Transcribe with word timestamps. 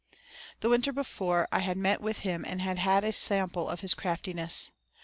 The 0.61 0.69
winter 0.69 0.91
before 0.91 1.47
I 1.51 1.59
had 1.59 1.77
met 1.77 2.01
with 2.01 2.21
him 2.21 2.43
and 2.47 2.59
had 2.59 2.79
had 2.79 3.03
a 3.03 3.11
sample 3.13 3.69
of 3.69 3.81
his 3.81 3.93
craftiness. 3.93 4.71